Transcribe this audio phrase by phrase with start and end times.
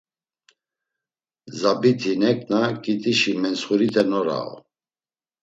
[1.59, 4.49] Zabit̆i neǩna ǩitişi memtsxurite norau.